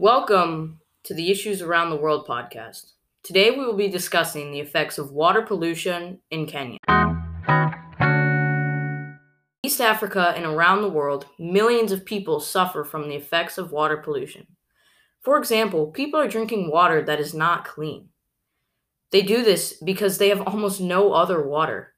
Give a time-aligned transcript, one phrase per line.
[0.00, 2.92] Welcome to the Issues Around the World podcast.
[3.24, 6.78] Today we will be discussing the effects of water pollution in Kenya.
[9.64, 13.96] East Africa and around the world, millions of people suffer from the effects of water
[13.96, 14.46] pollution.
[15.20, 18.10] For example, people are drinking water that is not clean.
[19.10, 21.94] They do this because they have almost no other water.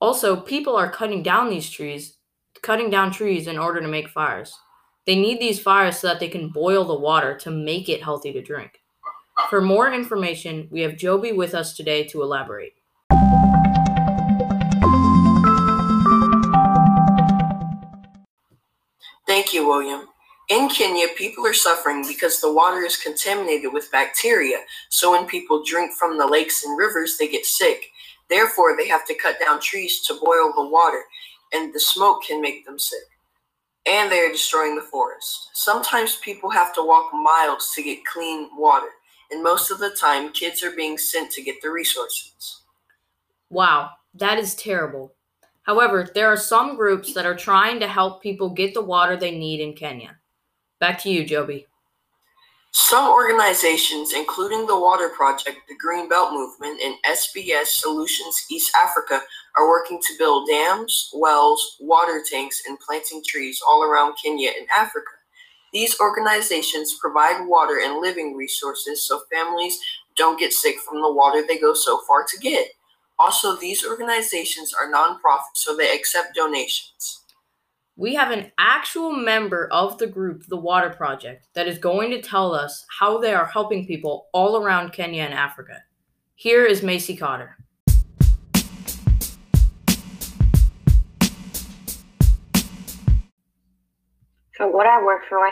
[0.00, 2.16] Also, people are cutting down these trees,
[2.62, 4.58] cutting down trees in order to make fires.
[5.06, 8.32] They need these fires so that they can boil the water to make it healthy
[8.32, 8.80] to drink.
[9.50, 12.72] For more information, we have Joby with us today to elaborate.
[19.26, 20.08] Thank you, William.
[20.48, 24.58] In Kenya, people are suffering because the water is contaminated with bacteria.
[24.88, 27.82] So when people drink from the lakes and rivers, they get sick.
[28.30, 31.02] Therefore, they have to cut down trees to boil the water,
[31.52, 33.02] and the smoke can make them sick.
[33.86, 35.50] And they are destroying the forest.
[35.52, 38.88] Sometimes people have to walk miles to get clean water,
[39.30, 42.62] and most of the time, kids are being sent to get the resources.
[43.50, 45.14] Wow, that is terrible.
[45.64, 49.36] However, there are some groups that are trying to help people get the water they
[49.36, 50.16] need in Kenya.
[50.78, 51.66] Back to you, Joby.
[52.72, 59.22] Some organizations, including the Water Project, the Green Belt Movement, and SBS Solutions East Africa,
[59.56, 64.66] are working to build dams, wells, water tanks, and planting trees all around Kenya and
[64.76, 65.10] Africa.
[65.72, 69.78] These organizations provide water and living resources so families
[70.16, 72.68] don't get sick from the water they go so far to get.
[73.18, 77.24] Also, these organizations are nonprofit, so they accept donations.
[77.96, 82.20] We have an actual member of the group, the Water Project, that is going to
[82.20, 85.80] tell us how they are helping people all around Kenya and Africa.
[86.34, 87.56] Here is Macy Cotter.
[94.56, 95.50] For what I work for,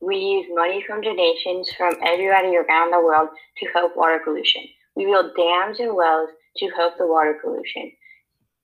[0.00, 4.62] we use money from donations from everybody around the world to help water pollution.
[4.96, 7.92] We build dams and wells to help the water pollution.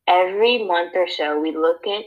[0.07, 2.05] Every month or so, we look at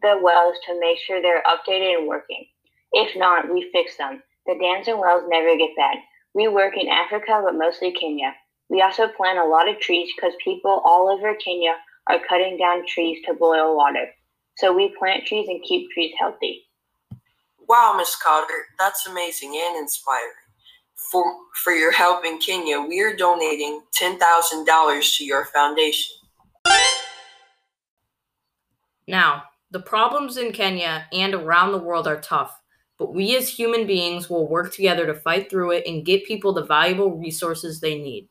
[0.00, 2.46] the wells to make sure they're updated and working.
[2.92, 4.22] If not, we fix them.
[4.46, 5.96] The dams and wells never get bad.
[6.34, 8.32] We work in Africa, but mostly Kenya.
[8.70, 11.74] We also plant a lot of trees because people all over Kenya
[12.06, 14.06] are cutting down trees to boil water.
[14.56, 16.67] So we plant trees and keep trees healthy.
[17.68, 20.32] Wow, Miss Cotter, that's amazing and inspiring.
[21.12, 21.24] For,
[21.62, 26.16] for your help in Kenya, we are donating $10,000 to your foundation.
[29.06, 32.58] Now, the problems in Kenya and around the world are tough,
[32.98, 36.54] but we as human beings will work together to fight through it and get people
[36.54, 38.28] the valuable resources they need.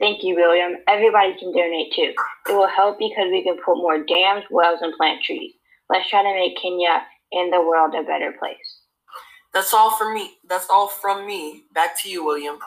[0.00, 0.78] Thank you, William.
[0.88, 2.12] Everybody can donate too.
[2.48, 5.52] It will help because we can put more dams, wells, and plant trees.
[5.90, 8.80] Let's try to make Kenya and the world a better place.
[9.52, 10.34] That's all for me.
[10.48, 11.64] That's all from me.
[11.74, 12.58] Back to you, William.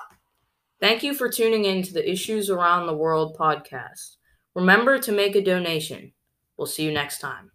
[0.80, 4.18] Thank you for tuning in to the Issues Around the World podcast.
[4.54, 6.14] Remember to make a donation.
[6.58, 7.52] We'll see you next time.